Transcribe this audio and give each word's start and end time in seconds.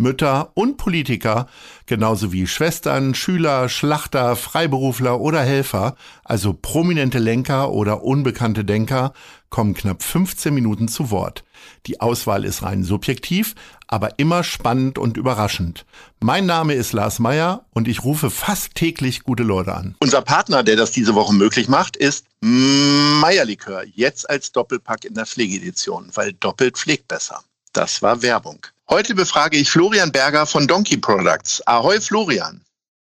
Mütter 0.00 0.50
und 0.54 0.76
Politiker, 0.76 1.46
genauso 1.86 2.32
wie 2.32 2.46
Schwestern, 2.46 3.14
Schüler, 3.14 3.68
Schlachter, 3.68 4.36
Freiberufler 4.36 5.20
oder 5.20 5.40
Helfer, 5.40 5.96
also 6.24 6.52
prominente 6.52 7.18
Lenker 7.18 7.70
oder 7.70 8.02
unbekannte 8.02 8.64
Denker, 8.64 9.12
kommen 9.50 9.74
knapp 9.74 10.02
15 10.02 10.52
Minuten 10.52 10.88
zu 10.88 11.10
Wort. 11.10 11.44
Die 11.86 12.00
Auswahl 12.00 12.44
ist 12.44 12.62
rein 12.62 12.84
subjektiv, 12.84 13.54
aber 13.86 14.18
immer 14.18 14.44
spannend 14.44 14.98
und 14.98 15.16
überraschend. 15.16 15.86
Mein 16.20 16.46
Name 16.46 16.74
ist 16.74 16.92
Lars 16.92 17.18
Meyer 17.18 17.64
und 17.72 17.88
ich 17.88 18.04
rufe 18.04 18.30
fast 18.30 18.74
täglich 18.74 19.22
gute 19.22 19.42
Leute 19.42 19.74
an. 19.74 19.96
Unser 20.00 20.22
Partner, 20.22 20.62
der 20.62 20.76
das 20.76 20.90
diese 20.90 21.14
Woche 21.14 21.34
möglich 21.34 21.68
macht, 21.68 21.96
ist 21.96 22.26
Meierlikör. 22.40 23.84
Jetzt 23.94 24.28
als 24.28 24.52
Doppelpack 24.52 25.04
in 25.04 25.14
der 25.14 25.26
Pflegedition, 25.26 26.10
weil 26.14 26.34
doppelt 26.34 26.76
pflegt 26.76 27.08
besser. 27.08 27.42
Das 27.72 28.02
war 28.02 28.22
Werbung. 28.22 28.58
Heute 28.90 29.14
befrage 29.14 29.58
ich 29.58 29.70
Florian 29.70 30.10
Berger 30.10 30.46
von 30.46 30.66
Donkey 30.66 30.96
Products. 30.96 31.60
Ahoi 31.66 32.00
Florian. 32.00 32.64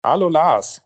Hallo 0.05 0.29
Lars. 0.29 0.81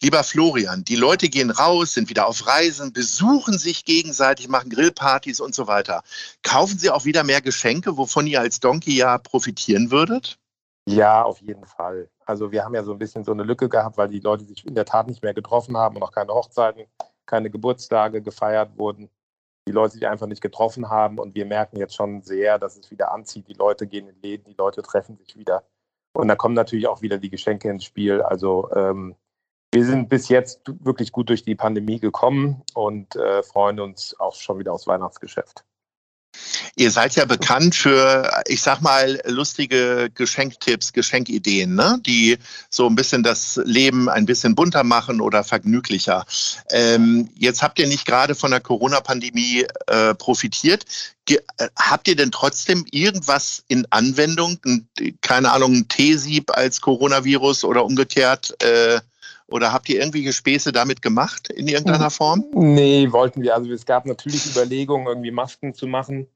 Lieber 0.00 0.24
Florian, 0.24 0.82
die 0.82 0.96
Leute 0.96 1.28
gehen 1.28 1.52
raus, 1.52 1.94
sind 1.94 2.10
wieder 2.10 2.26
auf 2.26 2.44
Reisen, 2.44 2.92
besuchen 2.92 3.56
sich 3.56 3.84
gegenseitig, 3.84 4.48
machen 4.48 4.70
Grillpartys 4.70 5.38
und 5.38 5.54
so 5.54 5.68
weiter. 5.68 6.02
Kaufen 6.42 6.76
Sie 6.76 6.90
auch 6.90 7.04
wieder 7.04 7.22
mehr 7.22 7.40
Geschenke, 7.40 7.96
wovon 7.96 8.26
ihr 8.26 8.40
als 8.40 8.58
Donkey 8.58 8.96
ja 8.96 9.16
profitieren 9.18 9.92
würdet? 9.92 10.40
Ja, 10.88 11.22
auf 11.22 11.40
jeden 11.40 11.64
Fall. 11.64 12.10
Also 12.26 12.50
wir 12.50 12.64
haben 12.64 12.74
ja 12.74 12.82
so 12.82 12.90
ein 12.90 12.98
bisschen 12.98 13.22
so 13.22 13.30
eine 13.30 13.44
Lücke 13.44 13.68
gehabt, 13.68 13.96
weil 13.96 14.08
die 14.08 14.18
Leute 14.18 14.44
sich 14.44 14.66
in 14.66 14.74
der 14.74 14.86
Tat 14.86 15.06
nicht 15.06 15.22
mehr 15.22 15.34
getroffen 15.34 15.76
haben 15.76 15.94
und 15.94 16.02
auch 16.02 16.12
keine 16.12 16.34
Hochzeiten, 16.34 16.86
keine 17.26 17.48
Geburtstage 17.48 18.22
gefeiert 18.22 18.76
wurden 18.76 19.08
die 19.66 19.72
Leute 19.72 19.94
sich 19.94 20.06
einfach 20.06 20.26
nicht 20.26 20.42
getroffen 20.42 20.90
haben. 20.90 21.18
Und 21.18 21.34
wir 21.34 21.46
merken 21.46 21.76
jetzt 21.76 21.94
schon 21.94 22.22
sehr, 22.22 22.58
dass 22.58 22.76
es 22.76 22.90
wieder 22.90 23.12
anzieht. 23.12 23.48
Die 23.48 23.54
Leute 23.54 23.86
gehen 23.86 24.08
in 24.08 24.20
Läden, 24.20 24.44
die 24.44 24.56
Leute 24.56 24.82
treffen 24.82 25.16
sich 25.16 25.36
wieder. 25.36 25.64
Und 26.12 26.28
da 26.28 26.36
kommen 26.36 26.54
natürlich 26.54 26.86
auch 26.86 27.02
wieder 27.02 27.18
die 27.18 27.30
Geschenke 27.30 27.70
ins 27.70 27.84
Spiel. 27.84 28.22
Also 28.22 28.70
ähm, 28.74 29.16
wir 29.72 29.84
sind 29.84 30.08
bis 30.08 30.28
jetzt 30.28 30.60
wirklich 30.84 31.10
gut 31.10 31.28
durch 31.28 31.42
die 31.42 31.56
Pandemie 31.56 31.98
gekommen 31.98 32.62
und 32.74 33.16
äh, 33.16 33.42
freuen 33.42 33.80
uns 33.80 34.18
auch 34.20 34.34
schon 34.34 34.58
wieder 34.58 34.72
aufs 34.72 34.86
Weihnachtsgeschäft. 34.86 35.64
Ihr 36.76 36.90
seid 36.90 37.14
ja 37.16 37.24
bekannt 37.24 37.74
für, 37.74 38.30
ich 38.46 38.62
sag 38.62 38.80
mal, 38.80 39.20
lustige 39.26 40.10
Geschenktipps, 40.14 40.92
Geschenkideen, 40.92 41.74
ne? 41.74 41.98
die 42.04 42.38
so 42.70 42.86
ein 42.86 42.94
bisschen 42.94 43.22
das 43.22 43.60
Leben 43.64 44.08
ein 44.08 44.26
bisschen 44.26 44.54
bunter 44.54 44.84
machen 44.84 45.20
oder 45.20 45.44
vergnüglicher. 45.44 46.24
Ähm, 46.70 47.28
jetzt 47.36 47.62
habt 47.62 47.78
ihr 47.78 47.86
nicht 47.86 48.06
gerade 48.06 48.34
von 48.34 48.50
der 48.50 48.60
Corona-Pandemie 48.60 49.66
äh, 49.86 50.14
profitiert. 50.14 50.84
Ge 51.26 51.40
äh, 51.58 51.68
habt 51.76 52.08
ihr 52.08 52.16
denn 52.16 52.30
trotzdem 52.30 52.84
irgendwas 52.90 53.64
in 53.68 53.86
Anwendung? 53.90 54.58
Keine 55.20 55.52
Ahnung, 55.52 55.74
ein 55.74 55.88
T-Sieb 55.88 56.50
als 56.56 56.80
Coronavirus 56.80 57.64
oder 57.64 57.84
umgekehrt? 57.84 58.54
Äh, 58.62 59.00
oder 59.54 59.72
habt 59.72 59.88
ihr 59.88 60.00
irgendwelche 60.00 60.32
Späße 60.32 60.72
damit 60.72 61.00
gemacht 61.00 61.48
in 61.48 61.68
irgendeiner 61.68 62.10
Form? 62.10 62.44
Nee, 62.54 63.06
wollten 63.12 63.40
wir. 63.40 63.54
Also 63.54 63.70
es 63.70 63.86
gab 63.86 64.04
natürlich 64.04 64.50
Überlegungen, 64.50 65.06
irgendwie 65.06 65.30
Masken 65.30 65.72
zu 65.74 65.86
machen 65.86 66.26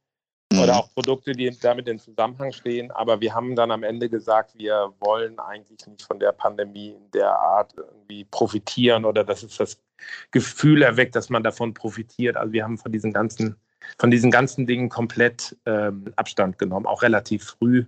mhm. 0.53 0.61
oder 0.61 0.77
auch 0.77 0.95
Produkte, 0.95 1.33
die 1.33 1.51
damit 1.61 1.89
in 1.89 1.99
Zusammenhang 1.99 2.53
stehen. 2.53 2.93
Aber 2.93 3.21
wir 3.21 3.34
haben 3.34 3.57
dann 3.57 3.73
am 3.73 3.83
Ende 3.83 4.09
gesagt, 4.09 4.57
wir 4.57 4.95
wollen 5.01 5.41
eigentlich 5.41 5.84
nicht 5.89 6.03
von 6.03 6.21
der 6.21 6.31
Pandemie 6.31 6.91
in 6.91 7.11
der 7.11 7.33
Art 7.33 7.75
irgendwie 7.77 8.25
profitieren 8.25 9.05
oder 9.05 9.25
dass 9.25 9.43
es 9.43 9.57
das 9.57 9.83
Gefühl 10.31 10.83
erweckt, 10.83 11.17
dass 11.17 11.28
man 11.28 11.43
davon 11.43 11.75
profitiert. 11.75 12.37
Also 12.37 12.53
wir 12.53 12.62
haben 12.62 12.78
von 12.78 12.93
diesen 12.93 13.12
ganzen, 13.12 13.57
von 13.99 14.12
diesen 14.12 14.31
ganzen 14.31 14.65
Dingen 14.65 14.91
komplett 14.91 15.57
ähm, 15.67 16.12
Abstand 16.15 16.57
genommen, 16.59 16.87
auch 16.87 17.03
relativ 17.03 17.57
früh. 17.59 17.84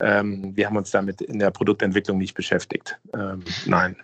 Ähm, 0.00 0.56
wir 0.56 0.64
haben 0.64 0.78
uns 0.78 0.90
damit 0.92 1.20
in 1.20 1.38
der 1.38 1.50
Produktentwicklung 1.50 2.16
nicht 2.16 2.32
beschäftigt. 2.32 2.98
Ähm, 3.12 3.44
nein. 3.66 3.96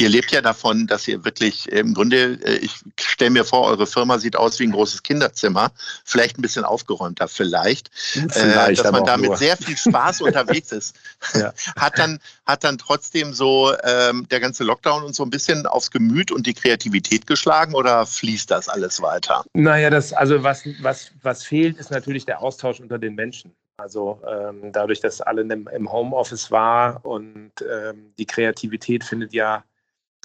Ihr 0.00 0.08
lebt 0.08 0.30
ja 0.30 0.40
davon, 0.40 0.86
dass 0.86 1.08
ihr 1.08 1.24
wirklich 1.24 1.68
im 1.72 1.92
Grunde, 1.92 2.38
äh, 2.44 2.58
ich 2.58 2.76
stelle 3.00 3.30
mir 3.30 3.44
vor, 3.44 3.64
eure 3.64 3.86
Firma 3.86 4.18
sieht 4.18 4.36
aus 4.36 4.60
wie 4.60 4.64
ein 4.64 4.70
großes 4.70 5.02
Kinderzimmer, 5.02 5.72
vielleicht 6.04 6.38
ein 6.38 6.42
bisschen 6.42 6.64
aufgeräumter, 6.64 7.26
vielleicht, 7.26 7.90
hm, 8.12 8.30
vielleicht 8.30 8.80
äh, 8.80 8.82
dass 8.84 8.92
man 8.92 9.04
damit 9.04 9.30
nur. 9.30 9.36
sehr 9.36 9.56
viel 9.56 9.76
Spaß 9.76 10.20
unterwegs 10.22 10.70
ist. 10.70 10.94
Ja. 11.34 11.52
Hat 11.76 11.98
dann 11.98 12.20
hat 12.46 12.62
dann 12.62 12.78
trotzdem 12.78 13.32
so 13.32 13.74
ähm, 13.82 14.26
der 14.30 14.38
ganze 14.38 14.62
Lockdown 14.62 15.02
und 15.02 15.16
so 15.16 15.24
ein 15.24 15.30
bisschen 15.30 15.66
aufs 15.66 15.90
Gemüt 15.90 16.30
und 16.30 16.46
die 16.46 16.54
Kreativität 16.54 17.26
geschlagen 17.26 17.74
oder 17.74 18.06
fließt 18.06 18.50
das 18.50 18.68
alles 18.68 19.02
weiter? 19.02 19.44
Naja, 19.52 19.90
das 19.90 20.12
also 20.12 20.44
was 20.44 20.62
was 20.80 21.10
was 21.22 21.42
fehlt, 21.42 21.76
ist 21.76 21.90
natürlich 21.90 22.24
der 22.24 22.40
Austausch 22.40 22.78
unter 22.78 22.98
den 22.98 23.16
Menschen. 23.16 23.52
Also 23.78 24.20
ähm, 24.28 24.72
dadurch, 24.72 25.00
dass 25.00 25.20
alle 25.20 25.42
im, 25.42 25.92
Homeoffice 25.92 26.50
war 26.50 27.04
und 27.04 27.52
ähm, 27.62 28.12
die 28.18 28.26
Kreativität 28.26 29.04
findet 29.04 29.32
ja 29.32 29.64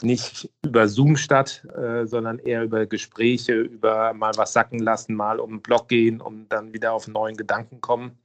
nicht 0.02 0.50
über 0.64 0.88
Zoom 0.88 1.16
statt, 1.16 1.66
äh, 1.76 2.06
sondern 2.06 2.40
eher 2.40 2.64
über 2.64 2.86
Gespräche, 2.86 3.54
über 3.54 4.14
mal 4.14 4.34
was 4.36 4.54
sacken 4.54 4.80
lassen, 4.80 5.16
mal 5.16 5.40
um 5.40 5.52
den 5.52 5.62
Blog 5.62 5.88
gehen, 5.88 6.22
um 6.22 6.48
dann 6.50 6.74
wieder 6.74 6.94
auf 6.94 7.08
neuen 7.08 7.38
Gedanken 7.38 7.82
kommen. 7.82 8.18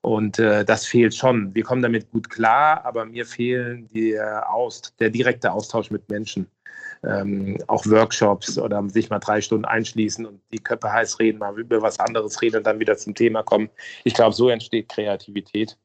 Und 0.00 0.38
äh, 0.38 0.64
das 0.64 0.84
fehlt 0.84 1.14
schon. 1.14 1.54
Wir 1.54 1.62
kommen 1.62 1.82
damit 1.82 2.10
gut 2.10 2.28
klar, 2.28 2.84
aber 2.84 3.06
mir 3.06 3.24
fehlen 3.24 3.88
der, 3.94 4.52
Aust 4.52 4.94
der 5.00 5.08
direkte 5.10 5.50
Austausch 5.50 5.90
mit 5.90 6.08
Menschen. 6.10 6.46
Ähm, 7.02 7.58
auch 7.68 7.86
Workshops 7.86 8.58
oder 8.58 8.86
sich 8.88 9.10
mal 9.10 9.18
drei 9.18 9.40
Stunden 9.40 9.64
einschließen 9.64 10.26
und 10.26 10.40
die 10.52 10.58
Köpfe 10.58 10.90
heiß 10.92 11.18
reden, 11.18 11.38
mal 11.38 11.58
über 11.58 11.80
was 11.82 11.98
anderes 12.00 12.40
reden 12.40 12.58
und 12.58 12.66
dann 12.66 12.80
wieder 12.80 12.96
zum 12.96 13.14
Thema 13.14 13.42
kommen. 13.42 13.70
Ich 14.04 14.14
glaube, 14.14 14.34
so 14.34 14.48
entsteht 14.48 14.88
Kreativität. 14.88 15.76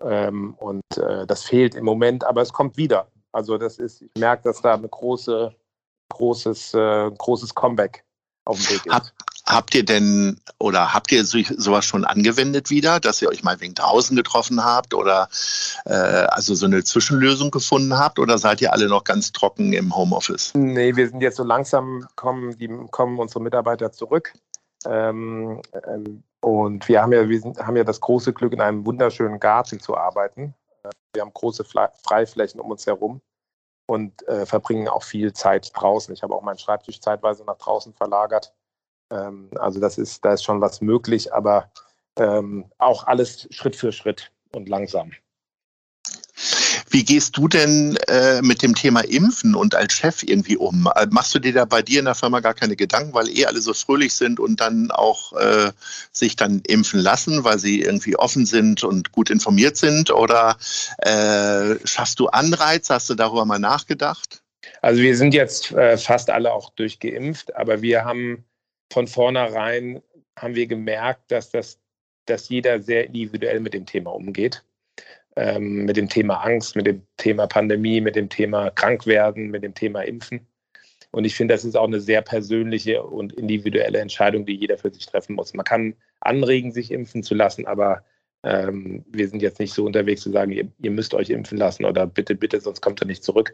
Ähm, 0.00 0.54
und 0.54 0.82
äh, 0.96 1.26
das 1.26 1.44
fehlt 1.44 1.74
im 1.74 1.84
Moment, 1.84 2.24
aber 2.24 2.42
es 2.42 2.52
kommt 2.52 2.76
wieder. 2.76 3.08
Also 3.36 3.58
das 3.58 3.76
ist, 3.76 4.00
ich 4.00 4.18
merke, 4.18 4.44
dass 4.44 4.62
da 4.62 4.72
ein 4.72 4.90
große, 4.90 5.54
großes, 6.08 6.72
äh, 6.72 7.10
großes 7.18 7.54
Comeback 7.54 8.02
auf 8.46 8.56
dem 8.56 8.70
Weg 8.70 8.86
ist. 8.86 8.94
Hab, 8.94 9.02
habt 9.44 9.74
ihr 9.74 9.84
denn 9.84 10.40
oder 10.58 10.94
habt 10.94 11.12
ihr 11.12 11.22
so, 11.26 11.38
sowas 11.54 11.84
schon 11.84 12.06
angewendet 12.06 12.70
wieder, 12.70 12.98
dass 12.98 13.20
ihr 13.20 13.28
euch 13.28 13.42
mal 13.42 13.60
wegen 13.60 13.74
draußen 13.74 14.16
getroffen 14.16 14.64
habt 14.64 14.94
oder 14.94 15.28
äh, 15.84 15.92
also 15.92 16.54
so 16.54 16.64
eine 16.64 16.82
Zwischenlösung 16.82 17.50
gefunden 17.50 17.98
habt 17.98 18.18
oder 18.18 18.38
seid 18.38 18.62
ihr 18.62 18.72
alle 18.72 18.88
noch 18.88 19.04
ganz 19.04 19.32
trocken 19.32 19.74
im 19.74 19.94
Homeoffice? 19.94 20.54
Nee, 20.54 20.96
wir 20.96 21.06
sind 21.06 21.20
jetzt 21.20 21.36
so 21.36 21.44
langsam 21.44 22.08
kommen, 22.16 22.56
die 22.56 22.68
kommen 22.90 23.18
unsere 23.18 23.42
Mitarbeiter 23.42 23.92
zurück. 23.92 24.32
Ähm, 24.86 25.60
ähm, 25.86 26.22
und 26.40 26.88
wir 26.88 27.02
haben 27.02 27.12
ja, 27.12 27.28
wir 27.28 27.38
sind, 27.38 27.58
haben 27.58 27.76
ja 27.76 27.84
das 27.84 28.00
große 28.00 28.32
Glück, 28.32 28.54
in 28.54 28.62
einem 28.62 28.86
wunderschönen 28.86 29.40
Garten 29.40 29.78
zu 29.78 29.94
arbeiten. 29.94 30.54
Wir 31.12 31.20
haben 31.20 31.34
große 31.34 31.64
Freiflächen 31.64 32.60
um 32.60 32.70
uns 32.70 32.86
herum 32.86 33.20
und 33.86 34.26
äh, 34.28 34.46
verbringen 34.46 34.88
auch 34.88 35.02
viel 35.02 35.32
Zeit 35.32 35.70
draußen. 35.74 36.12
Ich 36.12 36.22
habe 36.22 36.34
auch 36.34 36.42
meinen 36.42 36.58
Schreibtisch 36.58 37.00
zeitweise 37.00 37.44
nach 37.44 37.56
draußen 37.56 37.94
verlagert. 37.94 38.52
Ähm, 39.10 39.50
also 39.56 39.80
das 39.80 39.98
ist, 39.98 40.24
da 40.24 40.32
ist 40.32 40.44
schon 40.44 40.60
was 40.60 40.80
möglich, 40.80 41.32
aber 41.32 41.70
ähm, 42.18 42.70
auch 42.78 43.06
alles 43.06 43.46
Schritt 43.50 43.76
für 43.76 43.92
Schritt 43.92 44.32
und 44.52 44.68
langsam. 44.68 45.12
Wie 46.96 47.04
gehst 47.04 47.36
du 47.36 47.46
denn 47.46 47.98
äh, 48.08 48.40
mit 48.40 48.62
dem 48.62 48.74
Thema 48.74 49.00
Impfen 49.00 49.54
und 49.54 49.74
als 49.74 49.92
Chef 49.92 50.22
irgendwie 50.22 50.56
um? 50.56 50.88
Äh, 50.96 51.06
machst 51.10 51.34
du 51.34 51.38
dir 51.38 51.52
da 51.52 51.66
bei 51.66 51.82
dir 51.82 51.98
in 51.98 52.06
der 52.06 52.14
Firma 52.14 52.40
gar 52.40 52.54
keine 52.54 52.74
Gedanken, 52.74 53.12
weil 53.12 53.28
eh 53.28 53.44
alle 53.44 53.60
so 53.60 53.74
fröhlich 53.74 54.14
sind 54.14 54.40
und 54.40 54.62
dann 54.62 54.90
auch 54.90 55.34
äh, 55.34 55.72
sich 56.12 56.36
dann 56.36 56.62
impfen 56.66 57.00
lassen, 57.00 57.44
weil 57.44 57.58
sie 57.58 57.82
irgendwie 57.82 58.16
offen 58.16 58.46
sind 58.46 58.82
und 58.82 59.12
gut 59.12 59.28
informiert 59.28 59.76
sind? 59.76 60.10
Oder 60.10 60.56
äh, 61.00 61.74
schaffst 61.86 62.18
du 62.18 62.28
Anreiz? 62.28 62.88
Hast 62.88 63.10
du 63.10 63.14
darüber 63.14 63.44
mal 63.44 63.58
nachgedacht? 63.58 64.42
Also 64.80 65.02
wir 65.02 65.18
sind 65.18 65.34
jetzt 65.34 65.72
äh, 65.72 65.98
fast 65.98 66.30
alle 66.30 66.50
auch 66.50 66.70
durchgeimpft, 66.76 67.54
aber 67.56 67.82
wir 67.82 68.06
haben 68.06 68.46
von 68.90 69.06
vornherein 69.06 70.00
haben 70.38 70.54
wir 70.54 70.66
gemerkt, 70.66 71.30
dass 71.30 71.50
das 71.50 71.78
dass 72.24 72.48
jeder 72.48 72.80
sehr 72.80 73.08
individuell 73.08 73.60
mit 73.60 73.74
dem 73.74 73.84
Thema 73.84 74.14
umgeht 74.14 74.64
ähm, 75.36 75.84
mit 75.84 75.96
dem 75.96 76.08
Thema 76.08 76.36
Angst, 76.36 76.76
mit 76.76 76.86
dem 76.86 77.02
Thema 77.16 77.46
Pandemie, 77.46 78.00
mit 78.00 78.16
dem 78.16 78.28
Thema 78.28 78.70
Krankwerden, 78.70 79.50
mit 79.50 79.62
dem 79.62 79.74
Thema 79.74 80.02
Impfen. 80.02 80.46
Und 81.12 81.24
ich 81.24 81.34
finde, 81.34 81.54
das 81.54 81.64
ist 81.64 81.76
auch 81.76 81.86
eine 81.86 82.00
sehr 82.00 82.22
persönliche 82.22 83.02
und 83.02 83.32
individuelle 83.34 83.98
Entscheidung, 83.98 84.44
die 84.44 84.54
jeder 84.54 84.76
für 84.76 84.92
sich 84.92 85.06
treffen 85.06 85.36
muss. 85.36 85.54
Man 85.54 85.64
kann 85.64 85.94
anregen, 86.20 86.72
sich 86.72 86.90
impfen 86.90 87.22
zu 87.22 87.34
lassen, 87.34 87.66
aber 87.66 88.04
Ähm, 88.46 89.04
wir 89.10 89.28
sind 89.28 89.42
jetzt 89.42 89.58
nicht 89.58 89.74
so 89.74 89.84
unterwegs 89.84 90.22
zu 90.22 90.30
sagen, 90.30 90.52
ihr, 90.52 90.70
ihr, 90.78 90.92
müsst 90.92 91.14
euch 91.14 91.30
impfen 91.30 91.58
lassen 91.58 91.84
oder 91.84 92.06
bitte, 92.06 92.36
bitte, 92.36 92.60
sonst 92.60 92.80
kommt 92.80 93.02
ihr 93.02 93.06
nicht 93.06 93.24
zurück, 93.24 93.52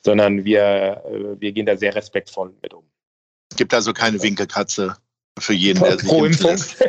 sondern 0.00 0.44
wir, 0.46 1.02
äh, 1.04 1.38
wir 1.38 1.52
gehen 1.52 1.66
da 1.66 1.76
sehr 1.76 1.94
respektvoll 1.94 2.54
mit 2.62 2.72
um. 2.72 2.84
Es 3.50 3.58
gibt 3.58 3.74
also 3.74 3.92
keine 3.92 4.22
Winkelkatze 4.22 4.96
für 5.38 5.52
jeden, 5.52 5.82
der 5.82 5.98
sich 5.98 6.08
Pro 6.08 6.24
impfen 6.24 6.46
lässt. 6.46 6.82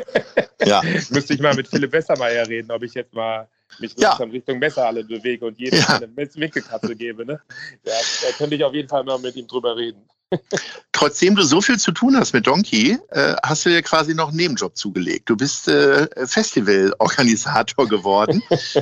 ja. 0.66 0.82
Müsste 1.10 1.34
ich 1.34 1.42
mal 1.42 1.54
mit 1.54 1.68
Philipp 1.68 1.92
Westermeier 1.92 2.48
reden, 2.48 2.72
ob 2.72 2.82
ich 2.84 2.94
jetzt 2.94 3.14
mal 3.14 3.50
mich 3.80 3.94
ja. 3.98 4.14
Richtung 4.14 4.60
Messerhalle 4.60 5.04
bewege 5.04 5.46
und 5.46 5.58
jedem 5.60 5.80
ja. 5.80 5.88
eine 5.88 6.10
Winkelkatze 6.16 6.96
gebe. 6.96 7.26
Ne? 7.26 7.40
Ja, 7.86 7.94
da 7.94 8.32
könnte 8.38 8.56
ich 8.56 8.64
auf 8.64 8.74
jeden 8.74 8.90
Fall 8.90 9.04
mal 9.04 9.20
mit 9.20 9.36
ihm 9.36 9.48
drüber 9.48 9.76
reden. 9.76 10.02
Trotzdem 10.92 11.36
du 11.36 11.44
so 11.44 11.62
viel 11.62 11.78
zu 11.78 11.92
tun 11.92 12.18
hast 12.18 12.34
mit 12.34 12.48
Donkey, 12.48 12.98
äh, 13.10 13.36
hast 13.44 13.66
du 13.66 13.70
dir 13.70 13.82
quasi 13.82 14.14
noch 14.14 14.30
einen 14.30 14.38
Nebenjob 14.38 14.78
zugelegt. 14.78 15.30
Du 15.30 15.36
bist 15.36 15.68
äh, 15.68 16.08
Festivalorganisator 16.26 17.88
geworden. 17.90 18.42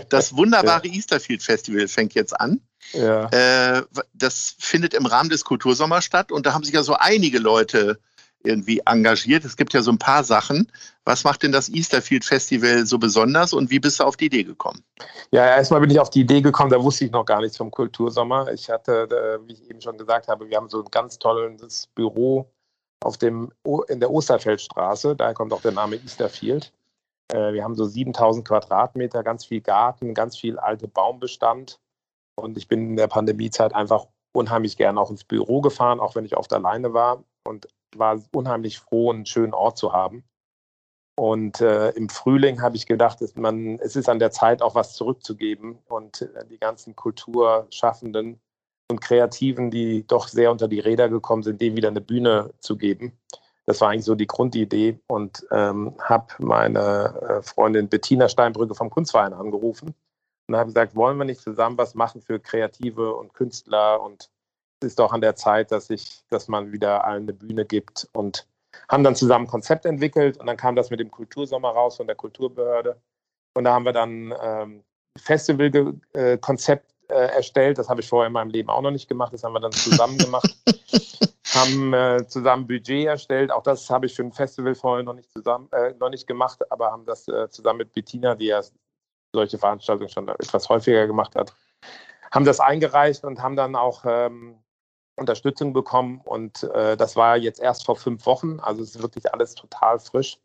Das 0.10 0.36
wunderbare 0.36 0.88
ja. 0.88 0.94
Easterfield 0.94 1.44
Festival 1.44 1.88
fängt 1.88 2.14
jetzt 2.14 2.40
an. 2.40 2.62
Ja. 2.94 3.28
Äh, 3.30 3.84
das 4.14 4.56
findet 4.60 4.94
im 4.94 5.06
Rahmen 5.06 5.30
des 5.30 5.46
Kultursommers 5.46 6.04
statt 6.04 6.32
und 6.32 6.46
da 6.46 6.54
haben 6.54 6.64
sich 6.64 6.74
ja 6.74 6.84
so 6.84 6.96
einige 6.96 7.40
Leute 7.40 8.00
irgendwie 8.44 8.82
engagiert. 8.86 9.46
Es 9.46 9.58
gibt 9.58 9.74
ja 9.74 9.82
so 9.82 9.92
ein 9.92 9.98
paar 9.98 10.24
Sachen. 10.24 10.72
Was 11.06 11.24
macht 11.24 11.44
denn 11.44 11.52
das 11.52 11.70
Easterfield 11.70 12.26
Festival 12.26 12.86
so 12.86 12.98
besonders 12.98 13.54
und 13.54 13.70
wie 13.70 13.80
bist 13.80 14.00
du 14.00 14.04
auf 14.04 14.18
die 14.18 14.26
Idee 14.26 14.44
gekommen? 14.44 14.84
Ja, 15.32 15.46
erstmal 15.46 15.82
bin 15.82 15.90
ich 15.90 16.00
auf 16.00 16.10
die 16.10 16.22
Idee 16.22 16.42
gekommen, 16.42 16.70
da 16.70 16.82
wusste 16.84 17.06
ich 17.06 17.12
noch 17.12 17.26
gar 17.26 17.42
nichts 17.42 17.58
vom 17.58 17.72
Kultursommer. 17.72 18.52
Ich 18.52 18.70
hatte, 18.70 19.40
wie 19.46 19.54
ich 19.54 19.70
eben 19.70 19.82
schon 19.82 19.98
gesagt 19.98 20.28
habe, 20.28 20.50
wir 20.50 20.58
haben 20.58 20.70
so 20.70 20.84
ein 20.84 20.92
ganz 20.92 21.18
tolles 21.20 21.88
Büro 21.96 22.52
auf 23.04 23.18
dem, 23.18 23.52
in 23.88 24.00
der 24.00 24.12
Osterfeldstraße, 24.12 25.16
daher 25.16 25.34
kommt 25.34 25.54
auch 25.54 25.62
der 25.62 25.72
Name 25.72 25.96
Easterfield. 25.96 26.72
Äh, 27.32 27.54
wir 27.54 27.64
haben 27.64 27.76
so 27.76 27.86
7000 27.86 28.48
Quadratmeter, 28.48 29.24
ganz 29.24 29.46
viel 29.46 29.62
Garten, 29.62 30.14
ganz 30.14 30.38
viel 30.38 30.60
alte 30.60 30.88
Baumbestand. 30.88 31.80
Und 32.36 32.58
ich 32.58 32.68
bin 32.68 32.92
in 32.92 32.96
der 32.96 33.08
Pandemiezeit 33.08 33.74
einfach 33.74 34.08
unheimlich 34.34 34.78
gerne 34.78 35.00
auch 35.00 35.10
ins 35.10 35.24
Büro 35.24 35.62
gefahren, 35.62 36.00
auch 36.00 36.16
wenn 36.16 36.26
ich 36.26 36.38
oft 36.38 36.54
alleine 36.54 36.94
war. 36.94 37.24
Und 37.44 37.68
war 37.96 38.22
unheimlich 38.34 38.80
froh, 38.80 39.12
einen 39.12 39.26
schönen 39.26 39.54
Ort 39.54 39.78
zu 39.78 39.94
haben. 39.94 40.24
Und 41.16 41.62
äh, 41.62 41.90
im 41.92 42.10
Frühling 42.10 42.62
habe 42.62 42.78
ich 42.78 42.88
gedacht, 42.88 43.22
dass 43.22 43.36
man, 43.36 43.80
es 43.80 43.96
ist 43.96 44.10
an 44.10 44.20
der 44.20 44.32
Zeit, 44.32 44.62
auch 44.62 44.76
was 44.76 44.94
zurückzugeben 44.94 45.78
und 45.88 46.22
äh, 46.22 46.46
die 46.50 46.58
ganzen 46.58 46.96
Kulturschaffenden 46.96 48.40
und 48.90 49.02
Kreativen, 49.02 49.70
die 49.70 50.08
doch 50.08 50.28
sehr 50.28 50.52
unter 50.52 50.68
die 50.68 50.80
Räder 50.80 51.10
gekommen 51.10 51.44
sind, 51.44 51.62
denen 51.62 51.76
wieder 51.76 51.90
eine 51.90 52.02
Bühne 52.02 52.54
zu 52.60 52.76
geben. 52.76 53.20
Das 53.66 53.82
war 53.82 53.90
eigentlich 53.90 54.06
so 54.06 54.16
die 54.16 54.28
Grundidee 54.28 55.00
und 55.08 55.46
ähm, 55.52 55.96
habe 56.00 56.34
meine 56.40 57.22
äh, 57.22 57.42
Freundin 57.44 57.88
Bettina 57.88 58.28
Steinbrücke 58.28 58.74
vom 58.74 58.90
Kunstverein 58.90 59.34
angerufen 59.34 59.94
und 60.48 60.56
habe 60.56 60.70
gesagt, 60.70 60.96
wollen 60.96 61.18
wir 61.18 61.26
nicht 61.26 61.42
zusammen 61.42 61.78
was 61.78 61.94
machen 61.94 62.22
für 62.22 62.40
Kreative 62.40 63.16
und 63.16 63.34
Künstler 63.34 64.02
und 64.02 64.31
ist 64.84 65.00
doch 65.00 65.12
an 65.12 65.22
der 65.22 65.36
Zeit, 65.36 65.72
dass 65.72 65.90
ich, 65.90 66.24
dass 66.30 66.48
man 66.48 66.72
wieder 66.72 67.06
allen 67.06 67.24
eine 67.24 67.34
Bühne 67.34 67.66
gibt 67.66 68.08
und 68.14 68.48
haben 68.90 69.04
dann 69.04 69.16
zusammen 69.16 69.46
ein 69.46 69.50
Konzept 69.50 69.86
entwickelt 69.86 70.38
und 70.38 70.48
dann 70.48 70.58
kam 70.58 70.76
das 70.76 70.90
mit 70.90 71.00
dem 71.00 71.12
Kultursommer 71.12 71.70
raus 71.70 71.98
von 71.98 72.08
der 72.08 72.16
Kulturbehörde 72.16 72.98
und 73.54 73.64
da 73.66 73.74
haben 73.74 73.86
wir 73.86 73.94
dann 73.94 74.34
ähm, 74.42 74.84
Festivalkonzept 75.18 76.94
äh, 77.10 77.36
erstellt. 77.36 77.78
Das 77.78 77.90
habe 77.90 78.02
ich 78.02 78.08
vorher 78.08 78.28
in 78.28 78.34
meinem 78.34 78.50
Leben 78.50 78.70
auch 78.70 78.82
noch 78.82 78.92
nicht 78.92 79.08
gemacht. 79.08 79.34
Das 79.34 79.44
haben 79.44 79.54
wir 79.54 79.60
dann 79.60 79.74
zusammen 79.74 80.18
gemacht. 80.18 80.56
haben 81.54 81.94
äh, 81.94 82.26
zusammen 82.28 82.68
Budget 82.68 83.08
erstellt. 83.08 83.52
Auch 83.52 83.64
das 83.64 83.90
habe 83.90 84.06
ich 84.06 84.16
für 84.16 84.24
ein 84.24 84.32
Festival 84.32 84.76
vorher 84.76 85.04
noch 85.04 85.14
nicht 85.14 85.32
zusammen, 85.32 85.68
äh, 85.72 85.94
noch 86.00 86.10
nicht 86.10 86.28
gemacht, 86.28 86.60
aber 86.72 86.92
haben 86.92 87.06
das 87.06 87.28
äh, 87.28 87.50
zusammen 87.50 87.80
mit 87.80 87.94
Bettina, 87.94 88.36
die 88.36 88.48
ja 88.48 88.62
solche 89.34 89.58
Veranstaltungen 89.58 90.10
schon 90.10 90.28
etwas 90.28 90.70
häufiger 90.70 91.08
gemacht 91.08 91.36
hat, 91.36 91.54
haben 92.32 92.46
das 92.46 92.60
eingereicht 92.60 93.24
und 93.24 93.42
haben 93.42 93.56
dann 93.56 93.76
auch 93.76 94.04
ähm, 94.06 94.58
Unterstützung 95.22 95.72
bekommen 95.74 96.22
und 96.26 96.64
äh, 96.64 96.98
das 96.98 97.16
war 97.16 97.38
jetzt 97.38 97.62
erst 97.62 97.86
vor 97.86 97.96
fünf 97.96 98.26
Wochen, 98.26 98.60
also 98.60 98.84
es 98.84 98.96
ist 98.96 99.02
wirklich 99.02 99.34
alles 99.34 99.56
total 99.56 100.00
frisch. 100.00 100.38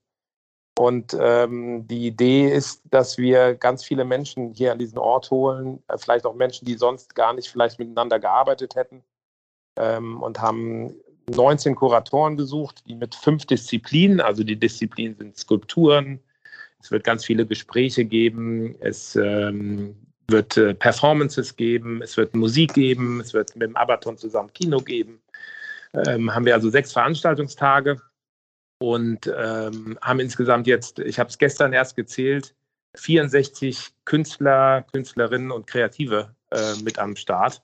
Und 0.79 1.17
ähm, 1.19 1.89
die 1.89 2.07
Idee 2.07 2.53
ist, 2.53 2.83
dass 2.91 3.17
wir 3.17 3.55
ganz 3.55 3.83
viele 3.83 4.05
Menschen 4.05 4.53
hier 4.53 4.73
an 4.73 4.79
diesen 4.79 4.99
Ort 4.99 5.31
holen, 5.31 5.83
äh, 5.89 5.97
vielleicht 5.97 6.27
auch 6.27 6.35
Menschen, 6.35 6.67
die 6.67 6.75
sonst 6.75 7.15
gar 7.15 7.33
nicht 7.33 7.49
vielleicht 7.49 7.79
miteinander 7.79 8.21
gearbeitet 8.21 8.75
hätten. 8.75 9.03
Ähm, 9.77 10.23
und 10.23 10.41
haben 10.41 10.95
19 11.35 11.75
Kuratoren 11.75 12.37
gesucht, 12.37 12.83
die 12.87 12.95
mit 12.95 13.15
fünf 13.15 13.47
Disziplinen, 13.47 14.21
also 14.21 14.45
die 14.45 14.57
Disziplinen 14.57 15.17
sind 15.17 15.39
Skulpturen, 15.39 16.21
es 16.81 16.91
wird 16.91 17.05
ganz 17.05 17.25
viele 17.25 17.47
Gespräche 17.47 18.05
geben, 18.05 18.77
es 18.81 19.17
ähm, 19.17 19.97
wird 20.29 20.57
äh, 20.57 20.75
Performances 20.75 21.57
geben, 21.57 22.03
es 22.03 22.17
wird 22.17 22.35
Musik 22.35 22.75
geben, 22.75 23.21
es 23.21 23.33
wird 23.35 23.55
mit 23.57 23.69
dem 23.69 23.77
Abaton 23.77 24.17
zusammen 24.17 24.53
Kino 24.53 24.81
geben. 24.81 25.21
Ähm, 25.95 26.35
haben 26.35 26.45
wir 26.45 26.55
also 26.55 26.69
sechs 26.69 26.93
Veranstaltungstage 26.93 28.01
und 28.79 29.27
ähm, 29.27 29.99
haben 30.03 30.21
insgesamt 30.21 30.67
jetzt, 30.67 30.99
ich 30.99 31.19
habe 31.19 31.31
es 31.31 31.39
gestern 31.39 31.73
erst 31.73 31.97
gezählt, 31.97 32.55
64 32.97 33.95
Künstler, 34.05 34.85
Künstlerinnen 34.93 35.51
und 35.51 35.67
Kreative 35.67 36.35
äh, 36.51 36.75
mit 36.83 36.99
am 36.99 37.17
Start. 37.17 37.63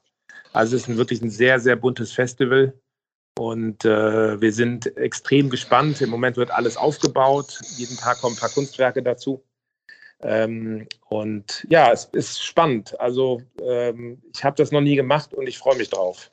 Also 0.53 0.77
es 0.77 0.83
ist 0.83 0.89
ein, 0.89 0.97
wirklich 0.97 1.23
ein 1.23 1.31
sehr, 1.31 1.59
sehr 1.61 1.77
buntes 1.77 2.13
Festival. 2.13 2.75
Und 3.39 3.85
äh, 3.85 4.41
wir 4.41 4.53
sind 4.53 4.95
extrem 4.97 5.49
gespannt. 5.49 6.03
Im 6.03 6.11
Moment 6.11 6.37
wird 6.37 6.51
alles 6.51 6.77
aufgebaut. 6.77 7.61
Jeden 7.77 7.97
Tag 7.97 8.21
kommen 8.21 8.37
ein 8.37 8.41
paar 8.41 8.51
Kunstwerke 8.51 9.03
dazu. 9.03 9.43
Ähm, 10.23 10.87
und 11.09 11.67
ja, 11.69 11.91
es 11.93 12.05
ist 12.13 12.43
spannend. 12.43 12.99
Also 13.01 13.43
ähm, 13.61 14.23
ich 14.35 14.45
habe 14.45 14.57
das 14.57 14.71
noch 14.71 14.81
nie 14.81 14.97
gemacht 14.97 15.35
und 15.35 15.47
ich 15.47 15.59
freue 15.59 15.77
mich 15.77 15.91
drauf. 15.91 16.31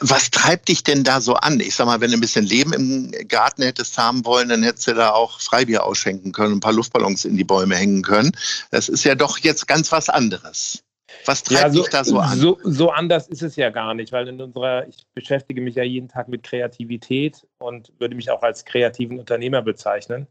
Was 0.00 0.30
treibt 0.30 0.68
dich 0.68 0.84
denn 0.84 1.04
da 1.04 1.20
so 1.20 1.34
an? 1.34 1.60
Ich 1.60 1.74
sag 1.74 1.86
mal, 1.86 2.00
wenn 2.00 2.10
du 2.10 2.16
ein 2.16 2.20
bisschen 2.20 2.44
Leben 2.44 2.72
im 2.72 3.28
Garten 3.28 3.62
hättest 3.62 3.96
haben 3.98 4.24
wollen, 4.24 4.48
dann 4.48 4.62
hättest 4.62 4.86
du 4.86 4.94
da 4.94 5.10
auch 5.10 5.40
Freibier 5.40 5.84
ausschenken 5.84 6.32
können, 6.32 6.54
ein 6.54 6.60
paar 6.60 6.72
Luftballons 6.72 7.24
in 7.24 7.36
die 7.36 7.44
Bäume 7.44 7.76
hängen 7.76 8.02
können. 8.02 8.32
Das 8.70 8.88
ist 8.88 9.04
ja 9.04 9.14
doch 9.14 9.38
jetzt 9.38 9.66
ganz 9.66 9.92
was 9.92 10.08
anderes. 10.08 10.82
Was 11.26 11.42
treibt 11.42 11.62
ja, 11.62 11.70
so, 11.70 11.80
dich 11.80 11.90
da 11.90 12.04
so 12.04 12.18
an? 12.18 12.38
So, 12.38 12.58
so, 12.64 12.90
anders 12.90 13.28
ist 13.28 13.42
es 13.42 13.56
ja 13.56 13.70
gar 13.70 13.94
nicht, 13.94 14.12
weil 14.12 14.28
in 14.28 14.40
unserer, 14.40 14.86
ich 14.88 15.06
beschäftige 15.14 15.60
mich 15.60 15.74
ja 15.76 15.82
jeden 15.82 16.08
Tag 16.08 16.28
mit 16.28 16.42
Kreativität 16.42 17.46
und 17.58 17.92
würde 17.98 18.14
mich 18.14 18.30
auch 18.30 18.42
als 18.42 18.64
kreativen 18.64 19.18
Unternehmer 19.18 19.62
bezeichnen 19.62 20.26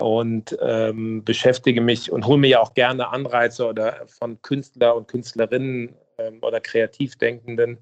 und 0.00 0.56
ähm, 0.60 1.24
beschäftige 1.24 1.80
mich 1.80 2.10
und 2.10 2.26
hole 2.26 2.38
mir 2.38 2.48
ja 2.48 2.60
auch 2.60 2.74
gerne 2.74 3.08
Anreize 3.08 3.66
oder 3.66 4.06
von 4.06 4.40
Künstler 4.42 4.96
und 4.96 5.08
Künstlerinnen 5.08 5.94
ähm, 6.18 6.38
oder 6.42 6.60
Kreativdenkenden. 6.60 7.78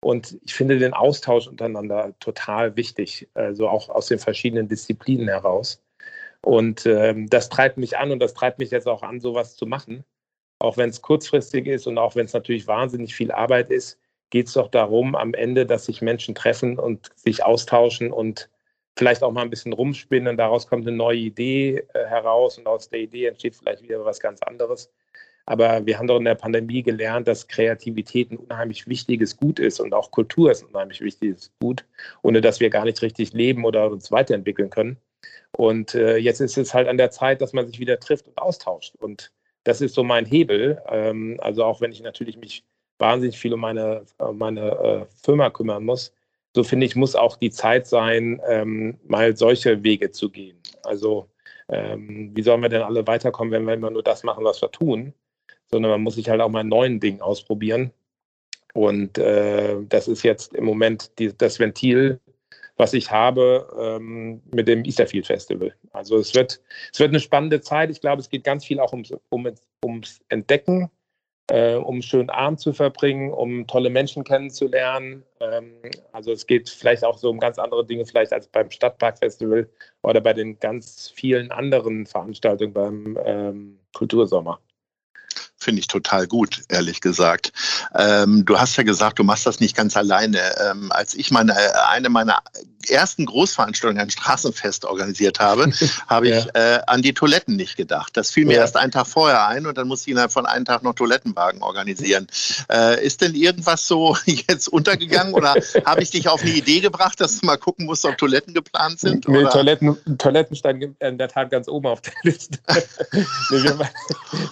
Und 0.00 0.38
ich 0.44 0.54
finde 0.54 0.78
den 0.78 0.92
Austausch 0.92 1.46
untereinander 1.46 2.14
total 2.20 2.76
wichtig, 2.76 3.28
also 3.34 3.68
auch 3.68 3.88
aus 3.88 4.08
den 4.08 4.18
verschiedenen 4.18 4.68
Disziplinen 4.68 5.28
heraus. 5.28 5.82
Und 6.42 6.84
ähm, 6.84 7.30
das 7.30 7.48
treibt 7.48 7.78
mich 7.78 7.96
an 7.96 8.12
und 8.12 8.20
das 8.20 8.34
treibt 8.34 8.58
mich 8.58 8.70
jetzt 8.70 8.86
auch 8.86 9.02
an, 9.02 9.20
sowas 9.20 9.56
zu 9.56 9.64
machen. 9.64 10.04
Auch 10.58 10.76
wenn 10.76 10.90
es 10.90 11.00
kurzfristig 11.00 11.66
ist 11.66 11.86
und 11.86 11.96
auch 11.96 12.14
wenn 12.16 12.26
es 12.26 12.34
natürlich 12.34 12.66
wahnsinnig 12.66 13.14
viel 13.14 13.32
Arbeit 13.32 13.70
ist, 13.70 13.98
geht 14.30 14.48
es 14.48 14.52
doch 14.52 14.68
darum 14.68 15.14
am 15.14 15.32
Ende, 15.32 15.64
dass 15.64 15.86
sich 15.86 16.02
Menschen 16.02 16.34
treffen 16.34 16.78
und 16.78 17.10
sich 17.16 17.44
austauschen 17.44 18.12
und 18.12 18.50
vielleicht 18.96 19.22
auch 19.22 19.32
mal 19.32 19.42
ein 19.42 19.50
bisschen 19.50 19.72
rumspinnen 19.72 20.28
und 20.28 20.36
daraus 20.36 20.66
kommt 20.66 20.86
eine 20.86 20.96
neue 20.96 21.18
Idee 21.18 21.84
äh, 21.94 22.06
heraus 22.06 22.58
und 22.58 22.66
aus 22.66 22.88
der 22.88 23.00
Idee 23.00 23.26
entsteht 23.26 23.56
vielleicht 23.56 23.82
wieder 23.82 24.04
was 24.04 24.20
ganz 24.20 24.42
anderes. 24.42 24.90
Aber 25.46 25.84
wir 25.84 25.98
haben 25.98 26.06
doch 26.06 26.16
in 26.16 26.24
der 26.24 26.36
Pandemie 26.36 26.82
gelernt, 26.82 27.28
dass 27.28 27.48
Kreativität 27.48 28.30
ein 28.30 28.38
unheimlich 28.38 28.86
wichtiges 28.86 29.36
Gut 29.36 29.58
ist 29.58 29.78
und 29.78 29.92
auch 29.92 30.10
Kultur 30.10 30.50
ist 30.50 30.62
ein 30.62 30.68
unheimlich 30.68 31.00
wichtiges 31.02 31.52
Gut, 31.60 31.84
ohne 32.22 32.40
dass 32.40 32.60
wir 32.60 32.70
gar 32.70 32.84
nicht 32.84 33.02
richtig 33.02 33.32
leben 33.34 33.64
oder 33.64 33.90
uns 33.90 34.10
weiterentwickeln 34.10 34.70
können. 34.70 34.96
Und 35.52 35.94
äh, 35.94 36.16
jetzt 36.16 36.40
ist 36.40 36.56
es 36.56 36.72
halt 36.72 36.88
an 36.88 36.96
der 36.96 37.10
Zeit, 37.10 37.40
dass 37.40 37.52
man 37.52 37.66
sich 37.66 37.78
wieder 37.78 38.00
trifft 38.00 38.26
und 38.26 38.38
austauscht. 38.38 38.94
Und 38.96 39.32
das 39.64 39.80
ist 39.80 39.94
so 39.94 40.02
mein 40.02 40.24
Hebel. 40.24 40.82
Ähm, 40.88 41.38
also 41.40 41.64
auch 41.64 41.80
wenn 41.80 41.92
ich 41.92 42.02
natürlich 42.02 42.38
mich 42.38 42.64
wahnsinnig 42.98 43.38
viel 43.38 43.52
um 43.52 43.60
meine, 43.60 44.04
meine 44.32 44.70
äh, 44.70 45.06
Firma 45.22 45.50
kümmern 45.50 45.84
muss, 45.84 46.12
so 46.54 46.62
finde 46.62 46.86
ich, 46.86 46.94
muss 46.94 47.16
auch 47.16 47.36
die 47.36 47.50
Zeit 47.50 47.86
sein, 47.86 48.40
ähm, 48.46 48.98
mal 49.06 49.36
solche 49.36 49.82
Wege 49.82 50.12
zu 50.12 50.30
gehen. 50.30 50.56
Also 50.84 51.28
ähm, 51.68 52.30
wie 52.34 52.42
sollen 52.42 52.62
wir 52.62 52.68
denn 52.68 52.82
alle 52.82 53.06
weiterkommen, 53.06 53.52
wenn 53.52 53.66
wir 53.66 53.74
immer 53.74 53.90
nur 53.90 54.02
das 54.02 54.22
machen, 54.22 54.44
was 54.44 54.62
wir 54.62 54.70
tun? 54.70 55.12
Sondern 55.66 55.90
man 55.90 56.02
muss 56.02 56.14
sich 56.14 56.28
halt 56.28 56.40
auch 56.40 56.50
mal 56.50 56.62
neuen 56.62 57.00
Dingen 57.00 57.20
ausprobieren. 57.20 57.90
Und 58.72 59.18
äh, 59.18 59.76
das 59.88 60.08
ist 60.08 60.22
jetzt 60.22 60.54
im 60.54 60.64
Moment 60.64 61.18
die, 61.18 61.36
das 61.36 61.58
Ventil, 61.58 62.20
was 62.76 62.92
ich 62.92 63.10
habe 63.10 63.68
ähm, 63.78 64.42
mit 64.52 64.68
dem 64.68 64.84
Easterfield 64.84 65.26
Festival. 65.26 65.74
Also 65.92 66.18
es 66.18 66.34
wird, 66.34 66.60
es 66.92 67.00
wird 67.00 67.10
eine 67.10 67.20
spannende 67.20 67.60
Zeit. 67.60 67.90
Ich 67.90 68.00
glaube, 68.00 68.20
es 68.20 68.28
geht 68.28 68.44
ganz 68.44 68.64
viel 68.64 68.78
auch 68.78 68.92
ums, 68.92 69.12
um, 69.30 69.48
ums 69.84 70.20
Entdecken 70.28 70.90
äh, 71.50 71.74
um 71.74 72.02
schönen 72.02 72.30
Abend 72.30 72.60
zu 72.60 72.72
verbringen, 72.72 73.32
um 73.32 73.66
tolle 73.66 73.90
Menschen 73.90 74.24
kennenzulernen. 74.24 75.22
Ähm, 75.40 75.74
also 76.12 76.32
es 76.32 76.46
geht 76.46 76.68
vielleicht 76.68 77.04
auch 77.04 77.18
so 77.18 77.30
um 77.30 77.38
ganz 77.38 77.58
andere 77.58 77.84
Dinge, 77.84 78.06
vielleicht 78.06 78.32
als 78.32 78.48
beim 78.48 78.70
Stadtparkfestival 78.70 79.68
oder 80.02 80.20
bei 80.20 80.32
den 80.32 80.58
ganz 80.58 81.10
vielen 81.14 81.50
anderen 81.50 82.06
Veranstaltungen 82.06 82.72
beim 82.72 83.18
ähm, 83.24 83.78
Kultursommer 83.92 84.60
finde 85.64 85.80
ich 85.80 85.88
total 85.88 86.26
gut, 86.26 86.62
ehrlich 86.68 87.00
gesagt. 87.00 87.52
Ähm, 87.94 88.44
du 88.44 88.58
hast 88.58 88.76
ja 88.76 88.82
gesagt, 88.82 89.18
du 89.18 89.24
machst 89.24 89.46
das 89.46 89.60
nicht 89.60 89.76
ganz 89.76 89.96
alleine. 89.96 90.40
Ähm, 90.60 90.92
als 90.92 91.14
ich 91.14 91.30
meine, 91.30 91.54
eine 91.88 92.08
meiner 92.10 92.42
ersten 92.90 93.26
Großveranstaltungen, 93.26 94.02
ein 94.02 94.10
Straßenfest 94.10 94.84
organisiert 94.84 95.40
habe, 95.40 95.72
habe 96.06 96.28
ja. 96.28 96.38
ich 96.38 96.54
äh, 96.54 96.80
an 96.86 97.02
die 97.02 97.14
Toiletten 97.14 97.56
nicht 97.56 97.76
gedacht. 97.76 98.16
Das 98.16 98.30
fiel 98.30 98.44
mir 98.44 98.54
ja. 98.54 98.60
erst 98.60 98.76
einen 98.76 98.92
Tag 98.92 99.06
vorher 99.06 99.46
ein 99.46 99.66
und 99.66 99.76
dann 99.78 99.88
musste 99.88 100.10
ich 100.10 100.12
innerhalb 100.12 100.32
von 100.32 100.46
einem 100.46 100.64
Tag 100.64 100.82
noch 100.82 100.94
Toilettenwagen 100.94 101.62
organisieren. 101.62 102.26
Äh, 102.70 103.04
ist 103.04 103.20
denn 103.20 103.34
irgendwas 103.34 103.86
so 103.86 104.16
jetzt 104.26 104.68
untergegangen 104.68 105.34
oder 105.34 105.54
habe 105.84 106.02
ich 106.02 106.10
dich 106.10 106.28
auf 106.28 106.42
eine 106.42 106.52
Idee 106.52 106.80
gebracht, 106.80 107.20
dass 107.20 107.40
du 107.40 107.46
mal 107.46 107.56
gucken 107.56 107.86
musst, 107.86 108.04
ob 108.04 108.18
Toiletten 108.18 108.54
geplant 108.54 109.00
sind? 109.00 109.28
Nee, 109.28 109.44
Toiletten, 109.44 109.96
Toiletten 110.18 110.56
standen 110.56 110.96
in 110.98 111.18
der 111.18 111.28
Tat 111.28 111.50
ganz 111.50 111.68
oben 111.68 111.86
auf 111.86 112.00
der 112.00 112.12
Liste. 112.22 112.58
wir, 113.50 113.90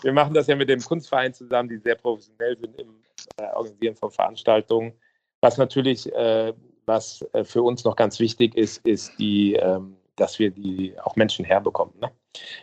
wir, 0.02 0.12
machen 0.12 0.34
das 0.34 0.46
ja 0.46 0.56
mit 0.56 0.68
dem 0.68 0.82
Kunst 0.82 1.01
Kunstverein 1.02 1.34
zusammen, 1.34 1.68
die 1.68 1.78
sehr 1.78 1.96
professionell 1.96 2.56
sind 2.56 2.78
im 2.78 3.02
äh, 3.36 3.46
Organisieren 3.54 3.96
von 3.96 4.10
Veranstaltungen. 4.10 4.92
Was 5.40 5.58
natürlich, 5.58 6.12
äh, 6.12 6.52
was 6.86 7.26
äh, 7.32 7.42
für 7.42 7.62
uns 7.62 7.82
noch 7.84 7.96
ganz 7.96 8.20
wichtig 8.20 8.54
ist, 8.54 8.86
ist 8.86 9.12
die, 9.18 9.54
ähm, 9.54 9.96
dass 10.14 10.38
wir 10.38 10.50
die 10.50 10.94
auch 11.02 11.16
Menschen 11.16 11.44
herbekommen. 11.44 11.94
Ne? 12.00 12.12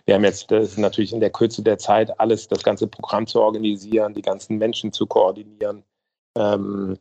Wir 0.05 0.15
haben 0.15 0.23
jetzt 0.23 0.51
das 0.51 0.69
ist 0.69 0.77
natürlich 0.77 1.11
in 1.11 1.19
der 1.19 1.31
Kürze 1.31 1.61
der 1.61 1.77
Zeit 1.77 2.17
alles, 2.17 2.47
das 2.47 2.63
ganze 2.63 2.87
Programm 2.87 3.27
zu 3.27 3.41
organisieren, 3.41 4.13
die 4.13 4.21
ganzen 4.21 4.57
Menschen 4.57 4.93
zu 4.93 5.05
koordinieren. 5.05 5.83
Ähm, 6.37 6.97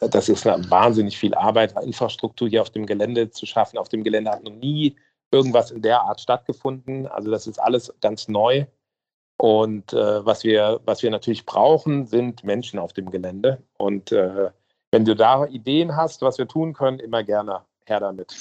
das 0.00 0.30
ist 0.30 0.46
wahnsinnig 0.46 1.18
viel 1.18 1.34
Arbeit, 1.34 1.74
Infrastruktur 1.82 2.48
hier 2.48 2.62
auf 2.62 2.70
dem 2.70 2.86
Gelände 2.86 3.30
zu 3.30 3.44
schaffen. 3.44 3.76
Auf 3.76 3.90
dem 3.90 4.04
Gelände 4.04 4.30
hat 4.30 4.42
noch 4.42 4.54
nie 4.54 4.96
irgendwas 5.30 5.70
in 5.70 5.82
der 5.82 6.00
Art 6.00 6.18
stattgefunden. 6.18 7.06
Also 7.06 7.30
das 7.30 7.46
ist 7.46 7.58
alles 7.58 7.92
ganz 8.00 8.26
neu. 8.28 8.64
Und 9.38 9.92
äh, 9.92 10.24
was, 10.24 10.44
wir, 10.44 10.80
was 10.84 11.02
wir 11.02 11.10
natürlich 11.10 11.44
brauchen, 11.44 12.06
sind 12.06 12.44
Menschen 12.44 12.78
auf 12.78 12.92
dem 12.92 13.10
Gelände. 13.10 13.62
Und 13.76 14.12
äh, 14.12 14.50
wenn 14.90 15.04
du 15.04 15.14
da 15.14 15.46
Ideen 15.46 15.94
hast, 15.94 16.22
was 16.22 16.38
wir 16.38 16.48
tun 16.48 16.72
können, 16.72 17.00
immer 17.00 17.22
gerne 17.22 17.62
her 17.84 18.00
damit. 18.00 18.34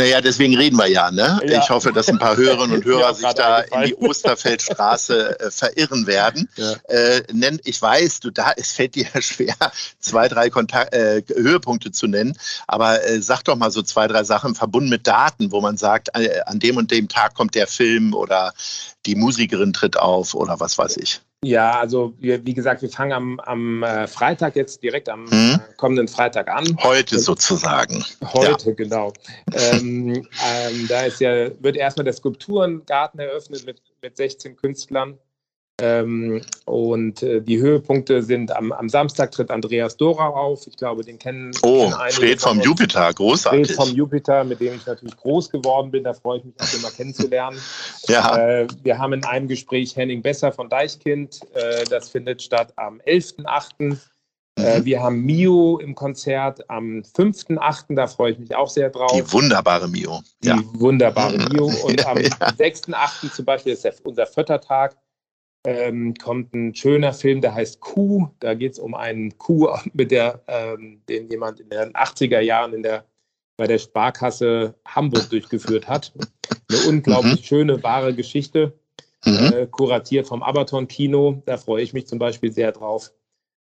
Naja, 0.00 0.22
deswegen 0.22 0.56
reden 0.56 0.78
wir 0.78 0.86
ja. 0.86 1.10
Ne? 1.10 1.40
Ja. 1.44 1.58
Ich 1.58 1.68
hoffe, 1.68 1.92
dass 1.92 2.08
ein 2.08 2.18
paar 2.18 2.36
Hörerinnen 2.36 2.78
und 2.78 2.84
Hörer 2.86 3.14
sich 3.14 3.28
da 3.34 3.60
in 3.60 3.82
die 3.84 3.94
Osterfeldstraße 3.94 5.38
äh, 5.38 5.50
verirren 5.50 6.06
werden. 6.06 6.48
Ja. 6.56 6.72
Äh, 6.88 7.22
nenn, 7.32 7.60
ich 7.64 7.80
weiß, 7.80 8.20
du 8.20 8.30
da, 8.30 8.52
es 8.56 8.72
fällt 8.72 8.94
dir 8.94 9.06
schwer, 9.20 9.54
zwei, 9.98 10.28
drei 10.28 10.48
Kontakt, 10.48 10.94
äh, 10.94 11.22
Höhepunkte 11.28 11.92
zu 11.92 12.06
nennen. 12.06 12.36
Aber 12.66 13.04
äh, 13.04 13.20
sag 13.20 13.42
doch 13.44 13.56
mal 13.56 13.70
so 13.70 13.82
zwei, 13.82 14.08
drei 14.08 14.24
Sachen 14.24 14.54
verbunden 14.54 14.88
mit 14.88 15.06
Daten, 15.06 15.52
wo 15.52 15.60
man 15.60 15.76
sagt, 15.76 16.08
äh, 16.14 16.40
an 16.46 16.58
dem 16.58 16.78
und 16.78 16.90
dem 16.90 17.08
Tag 17.08 17.34
kommt 17.34 17.54
der 17.54 17.66
Film 17.66 18.14
oder 18.14 18.54
die 19.04 19.16
Musikerin 19.16 19.74
tritt 19.74 19.98
auf 19.98 20.34
oder 20.34 20.60
was 20.60 20.78
weiß 20.78 20.96
ich. 20.96 21.20
Ja, 21.42 21.80
also 21.80 22.12
wir, 22.18 22.44
wie 22.44 22.52
gesagt, 22.52 22.82
wir 22.82 22.90
fangen 22.90 23.12
am, 23.12 23.40
am 23.40 23.82
äh, 23.82 24.06
Freitag 24.06 24.56
jetzt 24.56 24.82
direkt 24.82 25.08
am 25.08 25.30
hm? 25.30 25.58
kommenden 25.78 26.06
Freitag 26.06 26.48
an. 26.48 26.76
Heute 26.82 27.18
sozusagen. 27.18 28.04
Heute, 28.22 28.68
ja. 28.68 28.74
genau. 28.74 29.12
ähm, 29.54 30.16
ähm, 30.46 30.86
da 30.86 31.00
ist 31.04 31.18
ja, 31.20 31.50
wird 31.62 31.76
erstmal 31.76 32.04
der 32.04 32.12
Skulpturengarten 32.12 33.20
eröffnet 33.20 33.64
mit, 33.64 33.80
mit 34.02 34.18
16 34.18 34.54
Künstlern. 34.56 35.16
Ähm, 35.80 36.42
und 36.66 37.22
äh, 37.22 37.40
die 37.40 37.58
Höhepunkte 37.58 38.22
sind 38.22 38.54
am, 38.54 38.72
am, 38.72 38.88
Samstag 38.88 39.30
tritt 39.32 39.50
Andreas 39.50 39.96
Dora 39.96 40.28
auf. 40.28 40.66
Ich 40.66 40.76
glaube, 40.76 41.04
den 41.04 41.18
kennen 41.18 41.52
Oh, 41.62 41.90
kennen 41.90 42.10
Fred 42.10 42.40
vom 42.40 42.60
Jupiter, 42.60 43.12
großartig. 43.12 43.68
Fred 43.68 43.76
vom 43.76 43.94
Jupiter, 43.94 44.44
mit 44.44 44.60
dem 44.60 44.74
ich 44.74 44.86
natürlich 44.86 45.16
groß 45.16 45.50
geworden 45.50 45.90
bin. 45.90 46.04
Da 46.04 46.12
freue 46.12 46.38
ich 46.38 46.44
mich 46.44 46.54
auch 46.60 46.74
immer 46.78 46.90
kennenzulernen. 46.90 47.58
ja. 48.08 48.36
Äh, 48.36 48.68
wir 48.82 48.98
haben 48.98 49.14
in 49.14 49.24
einem 49.24 49.48
Gespräch 49.48 49.96
Henning 49.96 50.22
Besser 50.22 50.52
von 50.52 50.68
Deichkind. 50.68 51.40
Äh, 51.54 51.84
das 51.88 52.10
findet 52.10 52.42
statt 52.42 52.72
am 52.76 53.00
11.8. 53.06 53.96
Äh, 54.56 54.80
mhm. 54.80 54.84
wir 54.84 55.02
haben 55.02 55.22
Mio 55.22 55.78
im 55.78 55.94
Konzert 55.94 56.68
am 56.68 57.02
5.8., 57.16 57.94
da 57.94 58.06
freue 58.06 58.32
ich 58.32 58.38
mich 58.38 58.54
auch 58.54 58.68
sehr 58.68 58.90
drauf. 58.90 59.12
Die 59.12 59.32
wunderbare 59.32 59.88
Mio. 59.88 60.20
Die 60.42 60.48
ja. 60.48 60.60
wunderbare 60.74 61.38
Mio. 61.38 61.70
Und 61.84 62.06
am 62.06 62.18
ja. 62.18 62.28
6.8. 62.28 63.32
zum 63.32 63.44
Beispiel 63.44 63.72
ist 63.72 63.86
unser 64.04 64.26
Viertertag 64.26 64.96
ähm, 65.64 66.14
kommt 66.14 66.54
ein 66.54 66.74
schöner 66.74 67.12
Film, 67.12 67.40
der 67.40 67.54
heißt 67.54 67.80
Kuh. 67.80 68.28
Da 68.40 68.54
geht 68.54 68.72
es 68.72 68.78
um 68.78 68.94
einen 68.94 69.36
Kuh, 69.38 69.68
mit 69.92 70.10
der, 70.10 70.42
ähm, 70.48 71.02
den 71.08 71.28
jemand 71.30 71.60
in 71.60 71.70
den 71.70 71.92
80er 71.92 72.40
Jahren 72.40 72.72
in 72.72 72.82
der, 72.82 73.04
bei 73.56 73.66
der 73.66 73.78
Sparkasse 73.78 74.74
Hamburg 74.86 75.28
durchgeführt 75.30 75.88
hat. 75.88 76.12
Eine 76.70 76.88
unglaublich 76.88 77.40
mhm. 77.40 77.44
schöne, 77.44 77.82
wahre 77.82 78.14
Geschichte, 78.14 78.72
mhm. 79.24 79.52
äh, 79.52 79.66
kuratiert 79.66 80.26
vom 80.26 80.42
Abaton 80.42 80.88
Kino. 80.88 81.42
Da 81.46 81.56
freue 81.56 81.82
ich 81.82 81.92
mich 81.92 82.06
zum 82.06 82.18
Beispiel 82.18 82.52
sehr 82.52 82.72
drauf. 82.72 83.12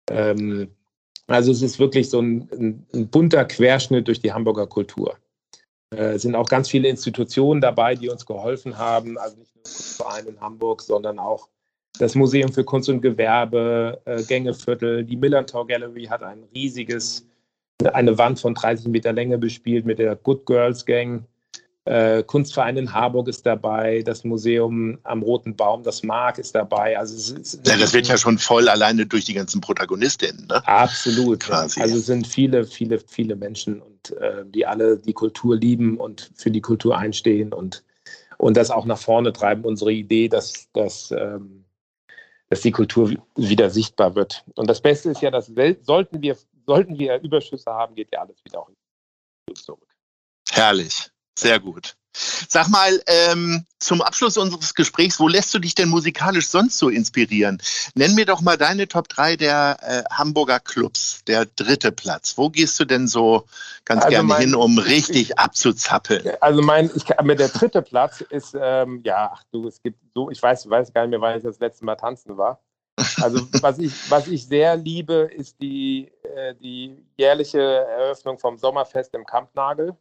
Ähm, 0.10 0.70
also 1.26 1.52
es 1.52 1.62
ist 1.62 1.80
wirklich 1.80 2.10
so 2.10 2.22
ein, 2.22 2.48
ein, 2.52 2.88
ein 2.94 3.08
bunter 3.10 3.44
Querschnitt 3.44 4.08
durch 4.08 4.22
die 4.22 4.32
Hamburger 4.32 4.68
Kultur. 4.68 5.18
Äh, 5.94 6.14
es 6.14 6.22
sind 6.22 6.36
auch 6.36 6.48
ganz 6.48 6.70
viele 6.70 6.88
Institutionen 6.88 7.60
dabei, 7.60 7.96
die 7.96 8.10
uns 8.10 8.26
geholfen 8.26 8.78
haben, 8.78 9.18
also 9.18 9.38
nicht 9.38 9.56
nur 9.56 9.66
Verein 9.66 10.28
in 10.28 10.40
Hamburg, 10.40 10.82
sondern 10.82 11.20
auch 11.20 11.50
das 11.98 12.16
Museum 12.16 12.52
für 12.52 12.64
Kunst 12.64 12.90
und 12.90 13.02
Gewerbe, 13.02 14.00
äh, 14.06 14.24
Gängeviertel, 14.24 15.04
die 15.04 15.18
Millantor 15.18 15.68
Gallery 15.68 16.06
hat 16.06 16.24
ein 16.24 16.44
riesiges, 16.54 17.26
eine 17.94 18.18
Wand 18.18 18.40
von 18.40 18.54
30 18.54 18.88
Meter 18.88 19.14
Länge 19.14 19.38
bespielt 19.38 19.86
mit 19.86 20.00
der 20.00 20.16
Good 20.16 20.46
Girls 20.46 20.86
Gang. 20.86 21.26
Äh, 21.86 22.24
Kunstverein 22.24 22.76
in 22.76 22.92
Harburg 22.92 23.30
ist 23.30 23.46
dabei, 23.46 24.02
das 24.02 24.26
Museum 24.26 24.98
am 25.04 25.22
Roten 25.22 25.56
Baum, 25.56 25.84
das 25.84 26.04
Mark 26.04 26.38
ist 26.38 26.54
dabei. 26.54 27.00
Also 27.00 27.16
es 27.16 27.30
ist, 27.30 27.68
ja, 27.68 27.78
das 27.78 27.94
wird 27.94 28.08
ja 28.08 28.18
schon 28.18 28.38
voll 28.38 28.68
alleine 28.68 29.06
durch 29.06 29.24
die 29.24 29.34
ganzen 29.34 29.62
Protagonistinnen. 29.62 30.48
Ne? 30.48 30.68
Absolut. 30.68 31.42
Quasi. 31.42 31.80
Also 31.80 31.96
es 31.96 32.08
sind 32.08 32.28
viele, 32.28 32.66
viele, 32.66 33.00
viele 33.00 33.38
Menschen 33.38 33.82
und 33.82 34.12
äh, 34.18 34.44
die 34.46 34.66
alle 34.66 34.98
die 34.98 35.14
Kultur 35.14 35.56
lieben 35.56 35.98
und 35.98 36.30
für 36.36 36.52
die 36.52 36.60
Kultur 36.60 36.98
einstehen 36.98 37.54
und, 37.54 37.86
und 38.38 38.58
das 38.58 38.70
auch 38.70 38.86
nach 38.86 39.00
vorne 39.00 39.32
treiben. 39.32 39.64
Unsere 39.64 39.94
Idee, 39.94 40.28
dass, 40.28 40.68
dass 40.74 41.12
ähm, 41.12 41.64
dass 42.50 42.62
die 42.62 42.72
Kultur 42.72 43.14
wieder 43.36 43.70
sichtbar 43.70 44.16
wird. 44.16 44.44
Und 44.56 44.70
das 44.70 44.82
Beste 44.82 45.12
ist 45.12 45.22
ja, 45.22 45.32
dass 45.32 45.52
sollten 45.82 46.22
wir, 46.22 46.38
sollten 46.66 46.98
wir 46.98 47.20
Überschüsse 47.22 47.72
haben, 47.72 47.96
geht 47.96 48.10
ja 48.14 48.22
alles 48.22 48.44
wieder 48.46 48.62
auch 48.62 48.70
zurück. 49.54 49.96
Herrlich, 50.50 51.12
sehr 51.38 51.60
gut. 51.60 51.96
Sag 52.50 52.68
mal, 52.70 53.00
ähm, 53.06 53.66
zum 53.78 54.02
Abschluss 54.02 54.38
unseres 54.38 54.74
Gesprächs, 54.74 55.20
wo 55.20 55.28
lässt 55.28 55.54
du 55.54 55.60
dich 55.60 55.76
denn 55.76 55.88
musikalisch 55.88 56.48
sonst 56.48 56.80
so 56.80 56.90
inspirieren? 56.90 57.62
Nenn 57.94 58.16
mir 58.16 58.26
doch 58.26 58.42
mal 58.42 58.58
deine 58.58 58.88
Top 58.88 59.08
3 59.08 59.36
der 59.36 59.78
äh, 59.82 60.04
Hamburger 60.12 60.60
Clubs, 60.60 61.24
der 61.28 61.46
dritte 61.46 61.92
Platz. 61.92 62.36
Wo 62.36 62.50
gehst 62.50 62.80
du 62.80 62.86
denn 62.86 63.08
so 63.08 63.46
ganz 63.86 64.04
also 64.04 64.10
gerne 64.10 64.28
mein, 64.28 64.42
hin, 64.42 64.56
um 64.56 64.80
richtig 64.80 65.30
ich, 65.30 65.40
abzuzappeln? 65.40 66.28
Also 66.42 66.64
mein, 66.64 66.90
ich, 66.96 67.04
der 67.04 67.50
dritte 67.50 67.84
Platz 67.84 68.22
ist, 68.22 68.56
ähm, 68.60 69.02
ja, 69.06 69.32
ach 69.34 69.44
du, 69.52 69.68
es 69.68 69.80
gibt 69.84 70.00
so, 70.16 70.32
ich 70.32 70.42
weiß, 70.42 70.68
weiß 70.68 70.92
gar 70.94 71.02
nicht 71.02 71.12
mehr, 71.12 71.22
wann 71.22 71.38
ich 71.38 71.44
das 71.44 71.60
letzte 71.60 71.86
Mal 71.86 71.98
tanzen 71.98 72.36
war. 72.36 72.60
Also 73.22 73.48
was 73.62 73.78
ich, 73.78 73.94
was 74.10 74.28
ich 74.28 74.48
sehr 74.48 74.76
liebe, 74.76 75.30
ist 75.36 75.62
die, 75.62 76.12
äh, 76.24 76.56
die 76.56 77.06
jährliche 77.16 77.62
Eröffnung 77.62 78.40
vom 78.40 78.58
Sommerfest 78.58 79.14
im 79.14 79.24
Kampnagel. 79.24 79.96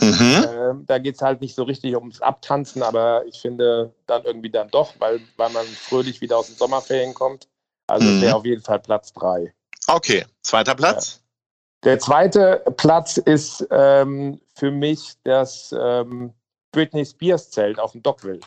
Mhm. 0.00 0.46
Ähm, 0.48 0.84
da 0.86 0.98
geht 0.98 1.16
es 1.16 1.22
halt 1.22 1.40
nicht 1.40 1.54
so 1.54 1.64
richtig 1.64 1.94
ums 1.96 2.20
Abtanzen, 2.20 2.82
aber 2.82 3.24
ich 3.26 3.40
finde 3.40 3.92
dann 4.06 4.24
irgendwie 4.24 4.50
dann 4.50 4.68
doch, 4.68 4.94
weil, 4.98 5.20
weil 5.36 5.50
man 5.50 5.66
fröhlich 5.66 6.20
wieder 6.20 6.38
aus 6.38 6.46
den 6.46 6.56
Sommerferien 6.56 7.14
kommt. 7.14 7.48
Also 7.86 8.06
mhm. 8.06 8.20
wäre 8.20 8.36
auf 8.36 8.44
jeden 8.44 8.62
Fall 8.62 8.78
Platz 8.78 9.12
drei. 9.12 9.52
Okay, 9.86 10.24
zweiter 10.42 10.74
Platz? 10.74 11.20
Ja. 11.84 11.90
Der 11.90 11.98
zweite 11.98 12.62
Platz 12.76 13.16
ist 13.16 13.66
ähm, 13.70 14.40
für 14.54 14.70
mich 14.70 15.14
das 15.24 15.74
ähm, 15.78 16.34
Britney 16.72 17.06
Spears 17.06 17.50
Zelt 17.50 17.78
auf 17.78 17.92
dem 17.92 18.02
Dockville. 18.02 18.40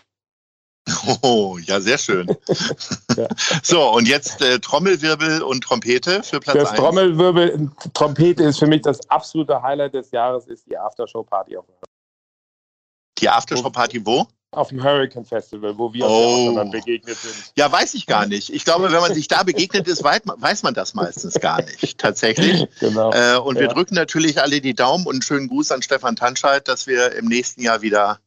Oh, 1.22 1.58
ja, 1.58 1.79
sehr 1.79 1.98
schön. 1.98 2.27
ja. 3.17 3.27
So, 3.63 3.89
und 3.91 4.08
jetzt 4.08 4.41
äh, 4.41 4.60
Trommelwirbel 4.60 5.41
und 5.41 5.63
Trompete 5.63 6.24
für 6.24 6.39
Platz 6.39 6.58
1. 6.58 6.70
Das 6.70 6.77
Trommelwirbel 6.77 7.51
und 7.51 7.93
Trompete 7.93 8.43
ist 8.43 8.60
für 8.60 8.67
mich 8.67 8.81
das 8.81 9.10
absolute 9.10 9.62
Highlight 9.62 9.93
des 9.93 10.12
Jahres, 10.12 10.48
ist 10.48 10.67
die 10.67 10.77
Aftershow-Party 10.77 11.58
Die 13.20 13.29
Aftershow-Party 13.29 14.05
wo? 14.05 14.27
Auf 14.53 14.67
dem 14.67 14.84
Hurricane 14.84 15.24
Festival, 15.24 15.77
wo 15.77 15.93
wir 15.93 16.05
oh. 16.05 16.60
uns 16.60 16.72
begegnet 16.72 17.15
sind. 17.15 17.53
Ja, 17.55 17.72
weiß 17.72 17.93
ich 17.93 18.05
gar 18.05 18.25
nicht. 18.25 18.50
Ich 18.50 18.65
glaube, 18.65 18.91
wenn 18.91 19.00
man 19.00 19.13
sich 19.13 19.29
da 19.29 19.43
begegnet 19.43 19.88
ist, 19.88 20.03
weiß 20.03 20.63
man 20.63 20.74
das 20.74 20.93
meistens 20.93 21.36
gar 21.36 21.62
nicht, 21.62 21.98
tatsächlich. 21.98 22.67
Genau. 22.81 23.13
Äh, 23.13 23.38
und 23.38 23.55
ja. 23.55 23.62
wir 23.62 23.67
drücken 23.70 23.96
natürlich 23.96 24.41
alle 24.41 24.60
die 24.60 24.74
Daumen 24.74 25.05
und 25.05 25.13
einen 25.13 25.22
schönen 25.22 25.48
Gruß 25.48 25.72
an 25.72 25.81
Stefan 25.81 26.17
Tanscheid, 26.17 26.67
dass 26.67 26.86
wir 26.86 27.13
im 27.13 27.27
nächsten 27.27 27.62
Jahr 27.62 27.81
wieder 27.81 28.20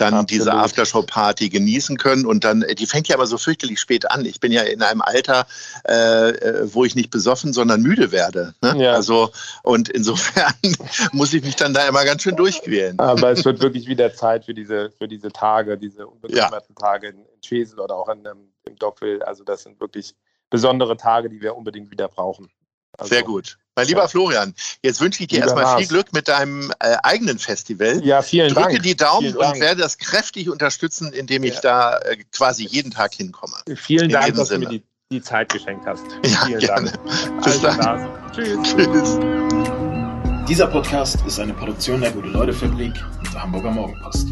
dann 0.00 0.14
Absolut. 0.14 0.30
diese 0.30 0.54
Aftershow-Party 0.54 1.48
genießen 1.48 1.98
können. 1.98 2.26
Und 2.26 2.44
dann, 2.44 2.64
die 2.76 2.86
fängt 2.86 3.08
ja 3.08 3.16
aber 3.16 3.26
so 3.26 3.38
fürchterlich 3.38 3.80
spät 3.80 4.10
an. 4.10 4.24
Ich 4.24 4.40
bin 4.40 4.52
ja 4.52 4.62
in 4.62 4.82
einem 4.82 5.02
Alter, 5.02 5.46
äh, 5.86 6.30
äh 6.30 6.74
wo 6.74 6.84
ich 6.84 6.94
nicht 6.94 7.10
besoffen, 7.10 7.52
sondern 7.52 7.82
müde 7.82 8.12
werde. 8.12 8.54
Ne? 8.62 8.84
Ja. 8.84 8.92
Also, 8.92 9.30
und 9.62 9.88
insofern 9.88 10.54
muss 11.12 11.32
ich 11.34 11.42
mich 11.44 11.56
dann 11.56 11.74
da 11.74 11.86
immer 11.86 12.04
ganz 12.04 12.22
schön 12.22 12.36
durchquälen. 12.36 12.98
Aber 12.98 13.30
es 13.30 13.44
wird 13.44 13.60
wirklich 13.60 13.86
wieder 13.86 14.14
Zeit 14.14 14.44
für 14.44 14.54
diese, 14.54 14.90
für 14.90 15.08
diese 15.08 15.30
Tage, 15.30 15.78
diese 15.78 16.06
unbekümmerten 16.06 16.74
ja. 16.78 16.86
Tage 16.86 17.08
in, 17.08 17.18
in 17.50 17.78
oder 17.78 17.96
auch 17.96 18.08
in, 18.08 18.24
im 18.66 18.76
Dockville. 18.76 19.26
Also 19.26 19.44
das 19.44 19.62
sind 19.62 19.80
wirklich 19.80 20.14
besondere 20.50 20.96
Tage, 20.96 21.28
die 21.28 21.40
wir 21.40 21.56
unbedingt 21.56 21.90
wieder 21.90 22.08
brauchen. 22.08 22.48
Also, 22.96 23.14
Sehr 23.14 23.22
gut. 23.22 23.58
Mein 23.78 23.86
lieber 23.86 24.00
ja. 24.00 24.08
Florian, 24.08 24.54
jetzt 24.82 25.00
wünsche 25.00 25.22
ich 25.22 25.28
dir 25.28 25.38
erstmal 25.38 25.62
Lars. 25.62 25.78
viel 25.78 25.86
Glück 25.86 26.12
mit 26.12 26.26
deinem 26.26 26.72
äh, 26.80 26.96
eigenen 27.04 27.38
Festival. 27.38 28.04
Ja, 28.04 28.22
vielen 28.22 28.48
Drücke 28.48 28.60
Dank. 28.60 28.70
Drücke 28.70 28.82
die 28.82 28.96
Daumen 28.96 29.36
und 29.36 29.60
werde 29.60 29.82
das 29.82 29.98
kräftig 29.98 30.50
unterstützen, 30.50 31.12
indem 31.12 31.44
ich 31.44 31.60
da 31.60 31.96
äh, 31.98 32.16
quasi 32.32 32.64
jeden 32.64 32.90
Tag 32.90 33.14
hinkomme. 33.14 33.54
Vielen 33.76 34.06
In 34.06 34.10
Dank, 34.10 34.34
dass 34.34 34.48
Sinne. 34.48 34.64
du 34.64 34.72
mir 34.72 34.78
die, 34.80 34.84
die, 35.12 35.22
Zeit 35.22 35.52
geschenkt 35.52 35.86
hast. 35.86 36.02
Ja, 36.24 36.46
vielen 36.46 36.58
gerne. 36.58 36.90
Dank. 36.90 37.44
Bis 37.44 37.64
also, 37.64 37.80
dann. 37.80 38.32
Tschüss. 38.32 38.58
Tschüss. 38.64 39.18
Dieser 40.48 40.66
Podcast 40.66 41.18
ist 41.24 41.38
eine 41.38 41.54
Produktion 41.54 42.00
der 42.00 42.10
Gute-Leute-Fabrik 42.10 42.94
und 43.18 43.32
der 43.32 43.42
Hamburger 43.42 43.70
Morgenpost. 43.70 44.26